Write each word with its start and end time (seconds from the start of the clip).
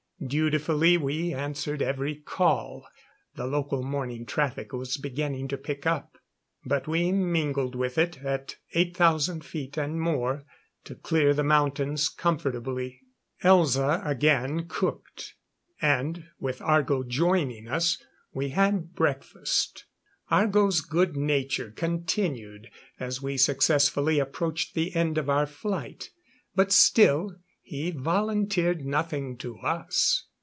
Dutifully 0.23 0.97
we 0.97 1.33
answered 1.33 1.81
every 1.81 2.13
call. 2.13 2.85
The 3.33 3.47
local 3.47 3.81
morning 3.81 4.27
traffic 4.27 4.71
was 4.71 4.97
beginning 4.97 5.47
to 5.47 5.57
pick 5.57 5.87
up; 5.87 6.19
but 6.63 6.87
we 6.87 7.11
mingled 7.11 7.73
with 7.73 7.97
it, 7.97 8.19
at 8.23 8.57
8,000 8.75 9.43
feet 9.43 9.77
and 9.79 9.99
more, 9.99 10.43
to 10.83 10.93
clear 10.93 11.33
the 11.33 11.43
mountains 11.43 12.07
comfortably. 12.07 13.01
Elza 13.43 14.05
again 14.07 14.67
cooked 14.67 15.33
and, 15.81 16.29
with 16.39 16.61
Argo 16.61 17.01
joining 17.01 17.67
us, 17.67 17.97
we 18.31 18.49
had 18.49 18.93
breakfast. 18.93 19.85
Argo's 20.29 20.81
good 20.81 21.17
nature 21.17 21.71
continued, 21.71 22.69
as 22.99 23.23
we 23.23 23.37
successfully 23.37 24.19
approached 24.19 24.75
the 24.75 24.95
end 24.95 25.17
of 25.17 25.31
our 25.31 25.47
flight. 25.47 26.11
But 26.53 26.71
still 26.71 27.37
he 27.63 27.89
volunteered 27.89 28.83
nothing 28.85 29.37
to 29.37 29.57
us. 29.59 30.25